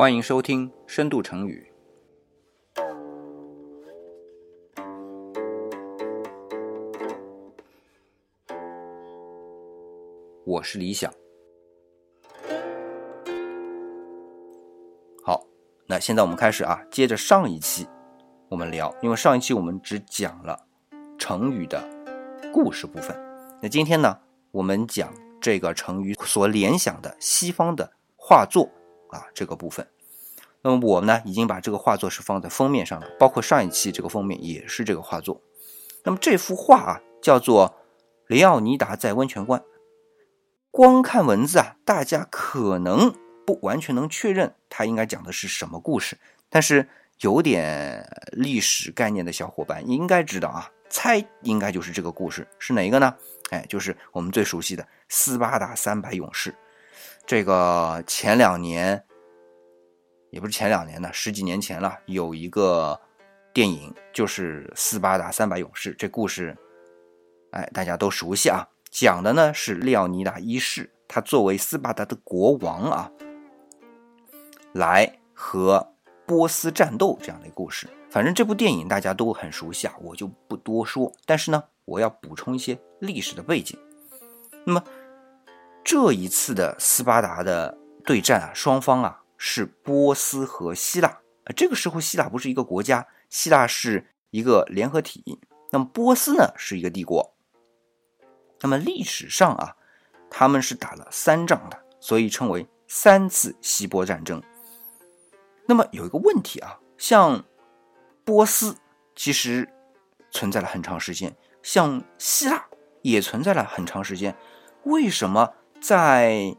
[0.00, 1.70] 欢迎收听《深度成语》。
[10.46, 11.12] 我是李想。
[15.22, 15.44] 好，
[15.86, 17.86] 那现在我们开始啊，接着上一期
[18.48, 20.58] 我们聊，因为上一期我们只讲了
[21.18, 21.86] 成语的
[22.54, 23.14] 故事部分，
[23.60, 24.18] 那今天呢，
[24.50, 25.12] 我们讲
[25.42, 28.66] 这个成语所联想的西方的画作。
[29.10, 29.86] 啊，这个部分，
[30.62, 35.40] 那么我们呢已经把这个画作是放在封面上了，包括上一期这个封面也是这个画作。
[36.04, 37.68] 那么这幅画啊叫做
[38.28, 39.60] 《雷奥尼达在温泉关》。
[40.70, 43.12] 光看文字啊，大家可能
[43.44, 46.16] 不完全能确认它应该讲的是什么故事，
[46.48, 46.88] 但是
[47.20, 53.14] 有点历史概念的小伙伴应该知道啊，猜应该就是这个故事是哪一个呢？
[53.50, 56.54] 哎，就是我们最熟悉的斯巴达三百勇士。
[57.30, 59.04] 这个前两年，
[60.30, 63.00] 也不是前两年呢，十几年前了，有一个
[63.52, 66.58] 电影就是《斯巴达三百勇士》，这故事，
[67.52, 68.66] 哎，大家都熟悉啊。
[68.90, 73.12] 讲的呢是利奥尼达一世，他作为斯巴达的国王啊，
[74.72, 75.94] 来和
[76.26, 77.86] 波斯战斗这样的故事。
[78.10, 81.12] 反正这部电影大家都很熟悉啊，我就不多说。
[81.24, 83.78] 但是呢，我要补充一些历史的背景。
[84.64, 84.82] 那么。
[85.82, 91.52] 这一次的斯巴达的对战啊，双方啊是波斯和希腊啊。
[91.56, 95.40] 这个时候，希腊不是一个国家，希腊是一个联合体。
[95.70, 97.34] 那么波斯呢是一个帝国。
[98.60, 99.76] 那么历史上啊，
[100.30, 104.42] 他们是打了三仗的，所以称为三次希波战争。
[105.66, 107.44] 那么有一个问题啊，像
[108.24, 108.76] 波斯
[109.16, 109.68] 其实
[110.30, 112.66] 存在了很长时间，像希腊
[113.02, 114.36] 也存在了很长时间，
[114.84, 115.54] 为什么？
[115.80, 116.54] 在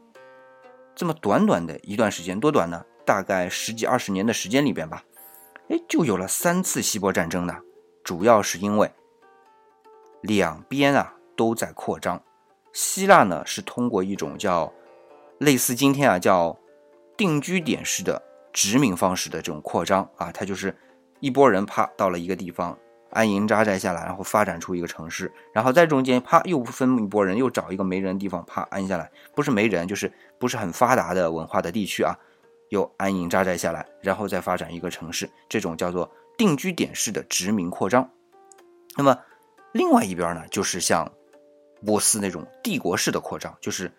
[0.94, 2.84] 这么短短的一段时间，多短呢？
[3.04, 5.02] 大概十几二十年的时间里边吧，
[5.68, 7.56] 哎，就有了三次希波战争呢。
[8.04, 8.90] 主要是因为
[10.20, 12.22] 两边啊都在扩张。
[12.72, 14.72] 希腊呢是通过一种叫
[15.38, 16.56] 类似今天啊叫
[17.16, 18.22] 定居点式的
[18.52, 20.76] 殖民方式的这种扩张啊，它就是
[21.20, 22.78] 一拨人啪到了一个地方。
[23.12, 32.18] 安营扎寨下来，然后发展出一个城市，然后在中间啪又分一波人，又找一个没人的地方啪安下来，不是没人，就是不是很发达的文化的地区啊，
[32.70, 38.08] 又安营扎寨下来，然后再发展一个城市，这种叫做定居点式的殖民扩张。
[38.96, 39.18] 那么
[39.72, 41.12] 另外一边呢，就是像
[41.84, 43.92] 波斯那种帝国式的扩张，就是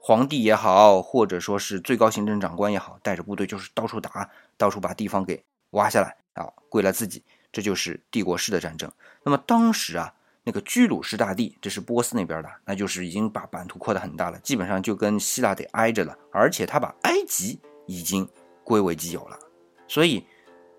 [0.00, 7.24] 皇帝也好，或者说是最高行政长官也好，带着部队就是到处打，到处把地方给挖下来啊，归了自己。
[7.54, 8.90] 这就是帝国式的战争。
[9.22, 16.18] 那么当时啊，那个居鲁士大帝，这是波斯那边的，那就是已经把版图扩得很大了，基本上就跟希腊得挨着了。
[16.32, 18.28] 而且他把埃及已经
[18.64, 19.38] 归为己有了。
[19.86, 20.26] 所以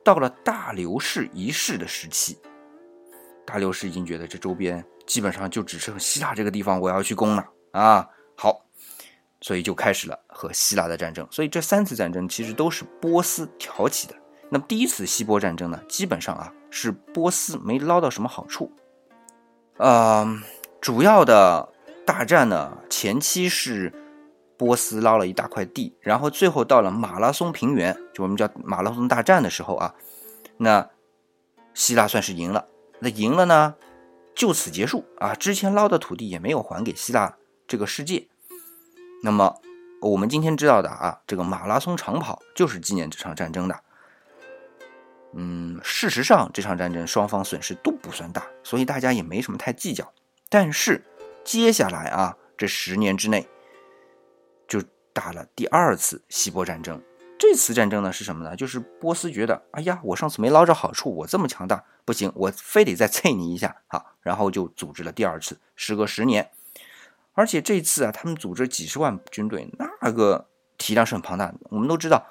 [0.03, 2.38] 到了大流士一世的时期，
[3.46, 8.06] 大流士已经觉得这周边基本上就只剩希腊这个地方我要去攻了啊。
[8.36, 8.66] 好，
[9.40, 11.25] 所以就开始了和希腊的战争。
[11.31, 14.16] 所以这三次战争其实都是波斯挑起的。
[14.52, 16.52] 那么第一次希波战争呢，基本上啊。
[16.78, 18.69] 是波斯没捞到什么好处，
[19.78, 20.28] 呃，
[20.81, 21.69] 主要的
[22.06, 23.94] 大战呢，前期是
[24.58, 29.96] 波斯捞了一大块地，然后最后到了马拉松平原，就我们叫马拉松大战的时候啊，
[30.58, 30.90] 那
[31.74, 32.68] 希腊算是赢了，
[33.00, 33.75] 那赢了呢，
[34.36, 35.06] 就此结束。
[35.18, 38.28] 啊，之前捞的土地也没有还给希腊这个世界，
[39.24, 39.56] 那么
[40.02, 43.80] 我们今天知道的啊，这个马拉松长跑就是纪念这场战争的。
[45.38, 50.13] 嗯，事实上这场战争双方损失都不算大，所以大家也没什么太计较。
[50.47, 51.03] 但是
[51.44, 53.45] 接下来啊，这十年之内
[54.66, 54.81] 就
[55.12, 57.01] 打了第二次希波战争。
[57.38, 58.56] 这次战争呢是什么呢？
[58.56, 66.50] 就是波斯觉得，哎呀，我上次没捞着好处，我这么强大不行，我非得再啐你一下好，然后就组织了第二次，时隔十年。
[67.34, 69.69] 而且这次啊，他们组织几十万军队，
[70.01, 71.56] 那个体量是很庞大的。
[71.63, 72.25] 我们都知道。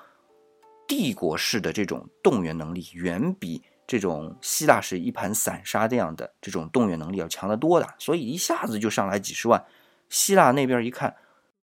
[0.86, 9.64] 帝国式的这种动员能力，远比这种希腊式一盘散沙这样的这种动员能力要强得多的，所以一下子就上来几十万。
[10.08, 11.16] 希腊那边一看，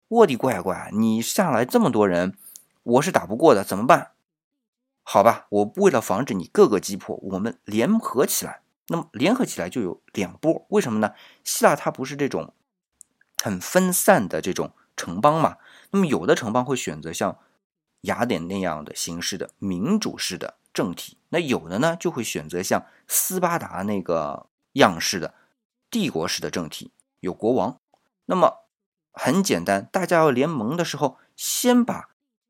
[0.07, 2.35] 我的乖乖，你上来这么多人，
[2.83, 4.11] 我是打不过的，怎么办？
[5.03, 8.61] 好吧，我为了防止你各个击破，我们联合起来。
[8.87, 11.13] 那么联合起来就有两波，为什么呢？
[11.43, 12.53] 希腊它不是这种
[13.41, 15.57] 很分散的这种城邦嘛？
[15.91, 17.37] 那么有的城邦会选择像。
[18.01, 25.33] 雅典那样的形式的民主式的政体，那有的呢就会选择像斯巴达那个样式的
[25.89, 27.77] 帝国式的政体，有国王。
[28.25, 28.65] 那么
[29.11, 32.09] 很简单，大家要联盟的时候，先把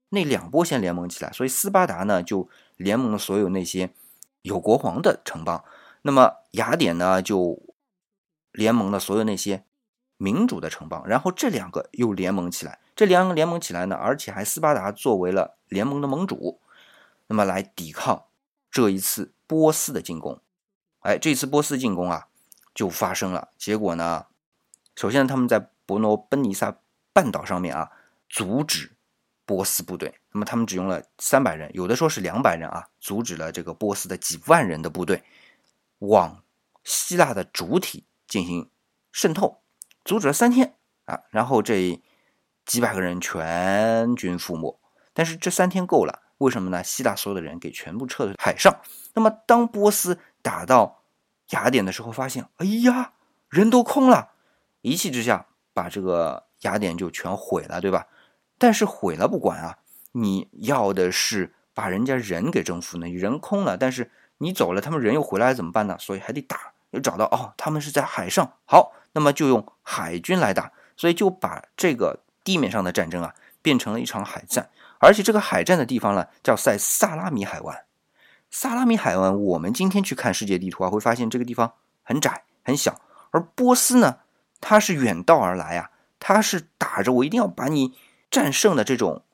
[0.09, 3.89] 那两波先联盟起来，所以斯巴达呢就联盟了所有那些
[4.43, 5.63] 有国王的城邦，
[6.03, 7.59] 那么雅典呢就
[8.51, 9.63] 联盟了所有那些
[10.17, 16.61] 民主的城邦，然后这两个又联盟起来，这两个联盟起来呢，而且还斯巴达作为了联盟的盟主，
[17.25, 18.25] 那么来抵抗
[18.69, 20.39] 这一次波斯的进攻。
[20.99, 22.27] 哎，这次波斯进攻啊
[22.75, 24.27] 就发生了，结果呢，
[24.95, 26.77] 首先他们在伯罗奔尼撒
[27.11, 27.89] 半岛上面啊
[28.29, 28.91] 阻止。
[29.47, 35.23] 波斯部队，那么他们只用了三百人，有的说是两百人啊，阻止了这个波斯的几万人的部队
[35.97, 36.43] 往
[36.83, 38.69] 希腊的主体进行
[39.11, 39.63] 渗透，
[40.05, 40.75] 阻止了三天
[41.05, 41.99] 啊，然后这
[42.71, 44.79] 几百个人全军覆没。
[45.11, 46.81] 但是这三天够了，为什么呢？
[46.81, 48.73] 希腊所有的人给全部撤到海上。
[49.13, 51.03] 那么当波斯打到
[51.49, 53.11] 雅典的时候，发现哎呀，
[53.49, 54.29] 人都空了，
[54.79, 58.07] 一气之下把这个雅典就全毁了，对吧？
[58.57, 59.79] 但是毁了不管啊！
[60.13, 65.97] 你要的是把人家人给征服呢，人空了，但是你走了，他们人又回来怎么办呢？
[65.99, 77.85] 所以还得打，又找到哦，他们是在海上，好，那么就用海军来打，所以就把这个地面上的战争啊变成了一场海战，而且这个海战的地方呢叫塞萨拉米海湾。
[78.49, 81.73] 萨拉米海湾，我们今天去看世界地图啊，会发现这个地方
[82.03, 83.01] 很窄很小，
[83.31, 84.19] 而波斯呢，
[84.59, 87.95] 他是远道而来啊，他是打着我一定要把你。
[88.31, 89.25] 战胜的这种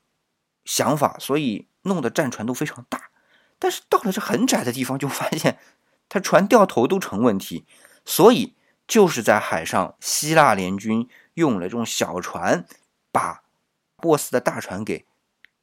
[0.66, 3.12] 想法，所以弄得战船都非常大。
[3.60, 5.60] 但是到了这很窄的地方，就发现
[6.10, 7.68] 他船掉头都成问题。
[8.06, 8.56] 所以
[8.88, 12.66] 就是在海上，希腊联军用了这种小船，
[13.18, 13.42] 把
[13.96, 15.08] 波斯的大船给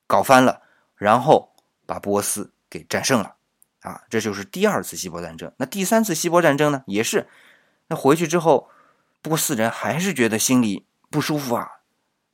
[0.09, 0.63] 搞翻了，
[0.97, 1.55] 然后
[1.87, 3.37] 把波斯给战胜了。
[3.83, 5.53] 啊，这就是第二次希波战争。
[5.59, 6.83] 那第三次希波战争呢？
[6.89, 7.29] 也是，
[7.87, 8.69] 那回去之后，
[9.23, 11.71] 波斯人还是觉得心里不舒服啊。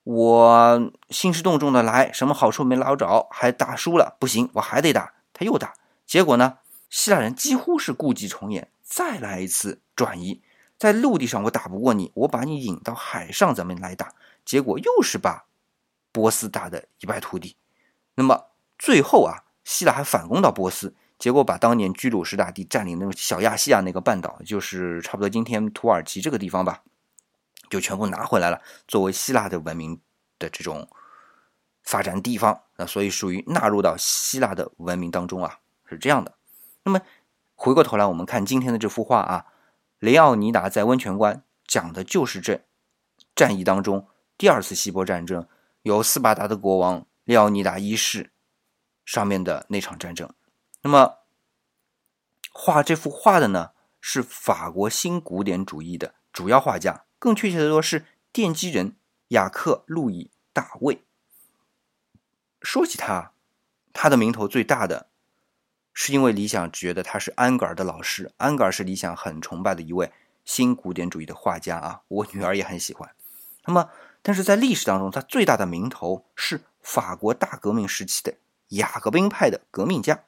[0.05, 5.12] 我兴师动众的来，什么好处没捞着，还打输了，不行，我还得打。
[5.34, 5.75] 他又打，
[6.06, 6.56] 结果呢，
[6.88, 10.40] 希腊人几乎是故伎重演，再来一次转移，
[10.78, 14.14] 在陆地上我打不过你，我把你引到海上，咱们来打。
[14.44, 15.46] 结果又是把
[16.12, 17.56] 波斯打得一败涂地。
[18.14, 18.46] 那么
[18.78, 26.82] 最后啊，希腊还反攻到波斯，结果把当年居鲁士大帝占领那个小亚细亚那个半岛，就是差不多今天土耳其这个地方吧。
[27.69, 30.00] 就全部拿回来了，作为希腊的文明
[30.40, 30.88] 的这种
[31.84, 36.34] 发展地方，那所以属于纳入到希腊的文明当中啊，是这样的。
[36.82, 37.00] 那么
[37.54, 39.46] 回过头来，我们看今天的这幅画啊，
[40.00, 42.64] 雷奥尼达在温泉关讲的就是这
[43.36, 44.08] 战役当中
[44.40, 45.46] 第二次希波战争，
[45.82, 48.32] 由斯巴达的国王雷奥尼达一世
[49.04, 50.32] 上面的那场战争。
[50.81, 51.19] 那么
[52.50, 57.04] 画这幅画的呢，是法国新古典主义的主要画家。
[57.19, 58.96] 更确切的说，是奠基人
[59.28, 61.04] 雅克·路易·大卫。
[62.62, 63.32] 说起他，
[63.93, 65.10] 他的名头最大的，
[65.93, 68.32] 是因为理想觉得他是安格尔的老师。
[68.38, 70.10] 安格尔是理想很崇拜的一位
[70.46, 73.14] 新古典主义的画家啊，我女儿也很喜欢。
[73.66, 73.90] 那么，
[74.22, 78.34] 但是在历史当中，他最大的名头是法国大革命时期的
[78.69, 80.25] 雅各宾派的革命家。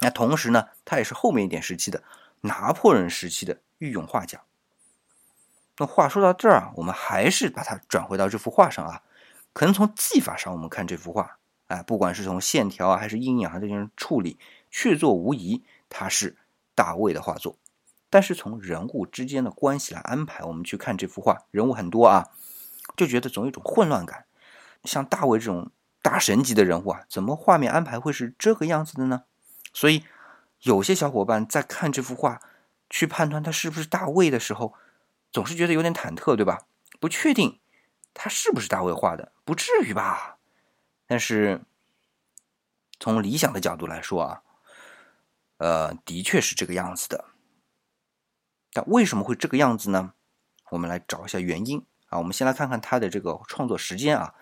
[0.00, 2.02] 那同时呢，他也是后面一点时期的
[2.42, 4.42] 拿破仑时期的御用画家。
[5.76, 9.02] 那话说到这儿啊，我们还是把它转回到这幅画上啊。
[9.52, 14.38] 可能从技法上，我们看这幅画，哎，不管是从线条啊，还是阴影啊这些处理，
[14.70, 16.36] 确凿无疑，它是
[16.74, 17.56] 大卫的画作。
[18.10, 22.30] 但是从人物之间的关系来安排，我们去看这幅画，人物很多啊，
[22.98, 24.26] 就觉得总有一种混乱感。
[24.84, 25.70] 像大卫这种
[26.02, 29.24] 大神级的人物啊，怎么画面安排会是这个样子的呢？
[29.72, 30.04] 所以
[30.60, 32.42] 有些小伙伴在看这幅画，
[32.90, 34.74] 去判断他是不是大卫的时候。
[35.30, 36.62] 总是觉得有点忐忑，对吧？
[36.98, 37.60] 不确定
[38.14, 40.38] 他是不是大卫画的，不至于吧？
[41.06, 41.60] 但是
[42.98, 44.42] 从理想的角度来说啊，
[45.58, 47.26] 呃，的确是这个样子的。
[48.72, 50.14] 但为什么会这个样子呢？
[50.70, 52.18] 我们来找一下原因啊。
[52.18, 54.34] 我们先来看看他的这个创作时间啊。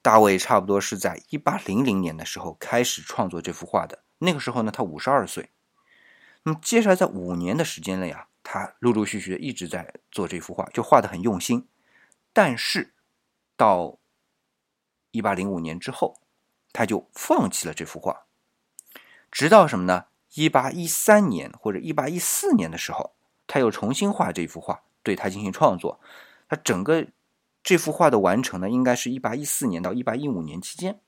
[0.00, 5.50] 大卫差不多是在一八零零年的时候开始创作这幅画的，那个时候呢，他五十二岁。
[6.44, 8.28] 那么接下来在五年的时间内啊。
[8.50, 11.68] 他陆陆续续的一直在做这幅画，就画的很用心。
[12.32, 12.94] 但是
[13.58, 13.98] 到
[15.10, 16.18] 一八零五年之后，
[16.72, 18.24] 他就放弃了这幅画。
[19.30, 20.06] 直到什么呢？
[20.32, 23.14] 一八一三年或者一八一四年的时候，
[23.46, 26.00] 他又重新画这幅画，对他进行创作。
[26.48, 27.06] 他整个
[27.62, 31.00] 这幅画的完成呢，应该是一八一四年到一八一五年期间。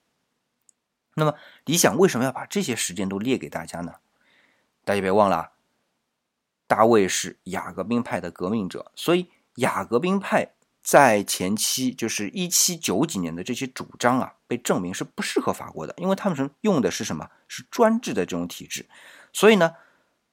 [1.14, 3.94] 那么，李想为什么要把这些时间都列给大家呢？
[4.84, 5.52] 大家别忘了。
[6.66, 17.28] 大卫是雅各宾派的革命者，所以雅各宾派在前期就是一七九几年的这些主张啊，被证明是不适合法国的，因为他们是用的是什么？
[17.48, 18.86] 是专制的这种体制。
[19.32, 19.74] 所以呢，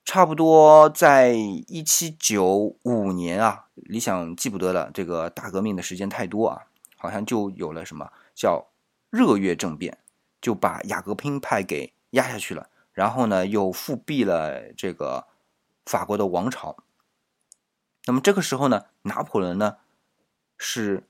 [0.07, 8.69] 差不多在一七九五年啊，理想记不得了，这个大革命的时间太多啊，好像就有了什么叫
[9.09, 9.97] 热月政变，
[10.39, 15.27] 就把雅各宾派给压下去了，然后呢，又复辟了这个
[15.85, 16.77] 法国的王朝。
[18.05, 19.75] 那么这个时候呢，拿破仑呢
[20.57, 21.03] 是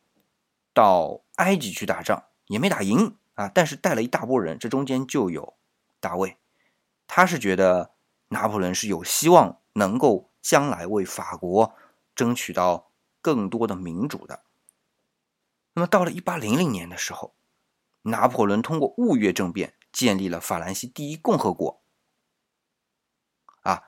[0.73, 5.53] 到埃及去打仗，也没打赢啊，但是带了一大波人，这中间就有
[5.99, 6.37] 大卫，
[7.05, 7.91] 他是觉得
[8.29, 11.73] 拿破仑是有希望能够将来为法国
[12.15, 12.91] 争取到
[13.21, 14.41] 更多的民主的。
[15.73, 17.33] 那么到了一八零零年的时候，
[18.03, 21.81] 拿破仑通过雾月政变建立了法兰西第一共和国，
[23.61, 23.83] 啊，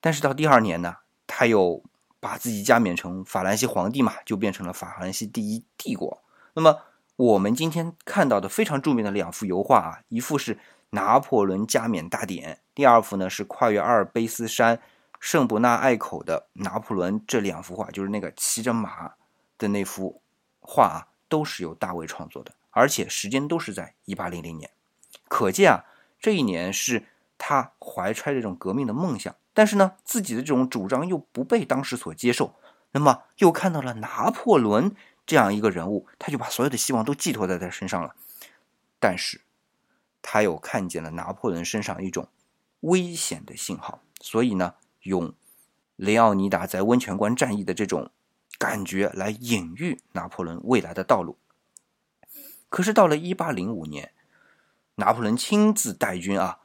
[0.00, 1.82] 但是到第二年呢，他又。
[2.22, 6.22] 把自己加冕成法兰西皇帝嘛，就变成了法兰西第一帝国。
[6.52, 6.82] 那么
[7.16, 10.58] 我们今天看到的非常著名的两幅油画啊，一幅是
[10.90, 14.80] 拿破仑加冕大典，第二幅呢是跨越阿尔卑斯山
[15.18, 17.22] 圣伯纳隘口的拿破仑。
[17.26, 19.12] 这两幅画就是那个骑着马
[19.58, 20.20] 的那幅
[20.60, 24.70] 画啊，都是由大卫创作的，而且时间都是在一八零零年。
[25.28, 25.84] 可见啊，
[26.18, 27.04] 这一年是
[27.38, 29.34] 他怀揣这种革命的梦想。
[29.52, 32.54] 但是呢，自己的这种主张又不被当时所接受，
[32.92, 34.94] 那么又看到了拿破仑
[35.26, 38.14] 这样一个人物，他就把所有的希望都寄托在他身上了。
[38.98, 39.40] 但是，
[40.22, 42.28] 他又看见了拿破仑身上一种
[42.80, 45.34] 危险的信号，所以呢，用
[45.96, 48.10] 雷奥尼达在温泉关战役的这种
[48.58, 51.38] 感觉来隐喻拿破仑未来的道路。
[52.68, 54.12] 可是到了一八零五年，
[54.96, 56.60] 拿破仑亲自带军啊，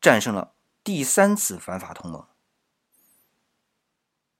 [0.00, 0.52] 战胜了。
[0.84, 2.24] 第三次反法同盟，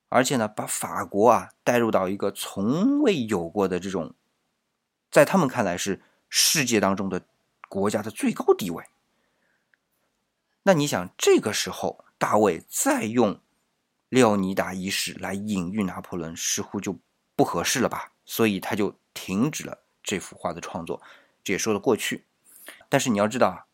[0.08, 4.14] 而且呢，把法国啊带入到一个从未有过的这种，
[5.10, 7.26] 在他们看来是世界当中的
[7.68, 8.84] 国家的最高地位。
[10.62, 13.40] 那你想，这个时候大卫再用
[14.08, 16.98] 廖尼达一世来隐喻拿破仑，似乎就
[17.34, 18.12] 不合适了吧？
[18.24, 21.00] 所以他就停止了这幅画的创作，
[21.44, 22.24] 这也说得过去。
[22.88, 23.66] 但是你要知道，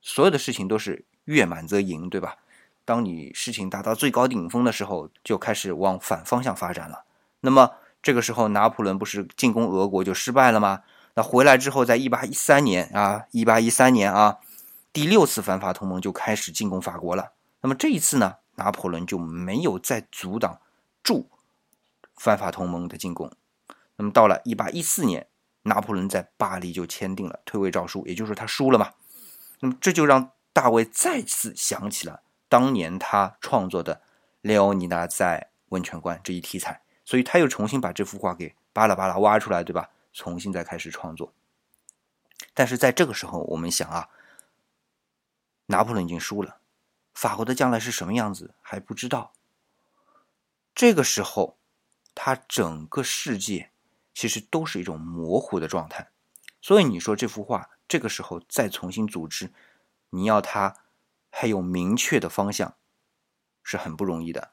[0.00, 1.04] 所有的事情都是。
[1.26, 2.38] 月满则盈，对吧？
[2.84, 7.04] 当你事情达到最高顶峰的时候，就开始往反方向发展了。
[7.40, 10.82] 那么这个时候，拿破仑不是进攻俄国就失败了吗？
[11.22, 14.38] 回来之后，在一八一三年啊，一八一三年啊，
[14.92, 17.32] 第六次反法同盟就开始进攻法国了。
[17.60, 20.60] 那么这一次呢，拿破仑就没有再阻挡
[21.02, 21.28] 住
[22.16, 23.32] 反法同盟的进攻。
[23.96, 25.26] 那么到了一八一四年，
[25.62, 28.90] 拿破仑在巴黎就签订了退位诏书，也就是他输了嘛。
[29.60, 30.32] 那么这就让。
[30.52, 33.94] 大卫再次想起了当年他创作的
[34.40, 39.90] 《列欧尼达在温泉关》这一题材，所以他又重新把这幅画给扒拉扒拉挖出来，对吧？
[40.12, 41.32] 重新再开始创作。
[42.54, 44.08] 但是在这个时候，我们想啊，
[45.66, 46.58] 拿破仑已经输了，
[47.14, 49.32] 法国的将来是什么样子还不知道。
[50.74, 51.58] 这个时候，
[52.14, 53.70] 他整个世界
[54.14, 56.10] 其实都是一种模糊的状态，
[56.60, 59.52] 所以你说这幅画这个时候再重新组织。
[60.10, 60.76] 你要他
[61.30, 62.74] 还有明确的方向，
[63.62, 64.52] 是很不容易的，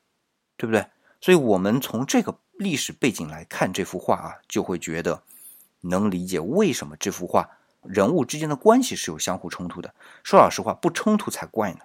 [0.56, 0.88] 对不对？
[1.20, 5.24] 所以，我们从这个历史背景来看这幅画啊，就会觉得
[5.90, 7.50] 能理解为什么这幅画
[7.84, 9.94] 人物之间的关系是有相互冲突的。
[10.24, 11.80] 说老实话，不冲突才怪呢。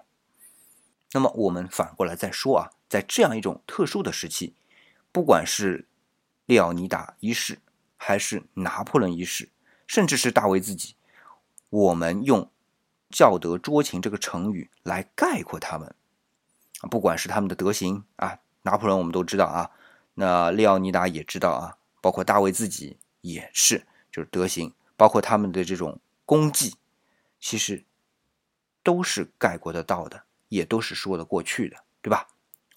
[1.13, 4.55] 那么，我们反过来再说啊，在这样一种特殊的时期，
[5.11, 5.87] 不管是
[6.45, 7.59] 列奥尼达一世，
[7.97, 9.49] 还是拿破仑一世，
[9.87, 10.95] 甚至是大卫自己，
[11.69, 12.49] 我们用。
[13.15, 15.93] 教德捉情这个成语来概括他们，
[16.89, 19.69] 不管是他们的德行啊，拿破仑我们都知道啊，
[20.15, 26.75] 那列奥尼达也知道啊，包括大卫自己也是，就是德行，包括他们的这种功绩，
[27.41, 27.83] 其实
[28.81, 32.27] 都是概括得到的，也都是说得过去的，对吧？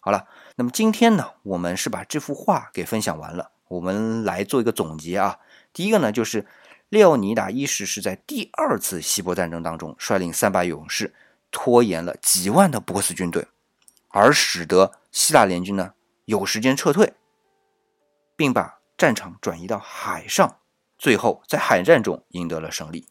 [0.01, 0.27] 好了，
[0.57, 5.39] 那么今天呢，我们是把这幅画给分享完了，我们来做一个总结啊。
[5.73, 6.47] 第一个呢，就是。
[6.89, 11.13] 列奥尼达一世是在第二次希波战争当中率领三百勇士
[11.51, 13.49] 拖延了几万的波斯军队，
[14.07, 15.95] 而使得希腊联军呢
[16.27, 17.15] 有时间撤退，
[18.37, 20.59] 并把战场转移到海上，
[20.99, 23.07] 最后在海战中赢得了胜利。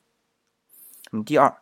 [1.12, 1.62] 那么第二，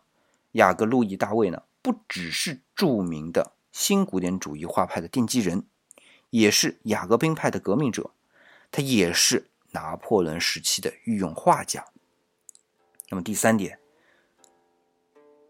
[0.53, 5.65] 雅各路易大卫呢不只是著名的新古典主义画派的奠基人，
[6.29, 8.11] 也是雅各宾派的革命者，
[8.71, 11.85] 他也是拿破仑时期的御用画家。
[13.09, 13.77] 那么第三点，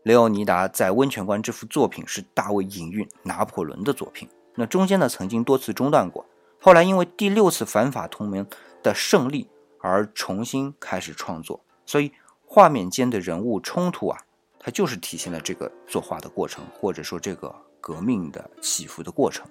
[0.03, 4.27] 雷欧尼达在温泉关这幅作品是大卫隐喻拿破仑的作品。
[4.55, 6.25] 那中间呢曾经多次中断过，
[6.59, 8.45] 后来因为第六次反法同盟
[8.81, 9.49] 的胜利
[9.83, 11.59] 而重新开始创作。
[11.85, 12.09] 所以
[12.45, 14.17] 画面间的人物冲突啊，
[14.57, 19.45] 它就是体现了这个作画的过程，或者说这个革命的起伏的过程。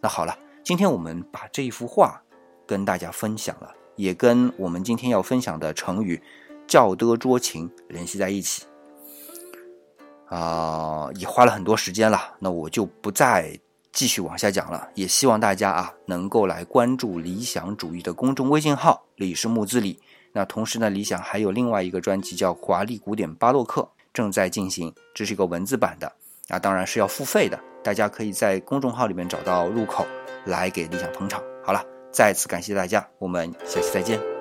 [0.00, 2.22] 那好了，今天我们把这一幅画
[2.64, 6.22] 跟大家分享了，也跟我们今天要分享的成语
[6.68, 8.64] “教得捉情”联系在一起。
[10.26, 13.58] 啊，也花了很多时间了，那我就不再
[13.92, 14.88] 继续往下讲了。
[14.94, 19.98] 也希望大家啊能够来关注理想主义的公众微信号“李氏木子李”。
[20.32, 26.12] 那同时呢，理想还有另外一个专辑叫《华丽古典巴洛克》正在进行，这是一个文字版的，
[26.48, 27.58] 啊，当然是要付费的。
[27.82, 30.06] 大家可以在公众号里面找到入口
[30.44, 31.42] 来给理想捧场。
[31.64, 34.37] 好了，再次感谢大家，我们下期再见。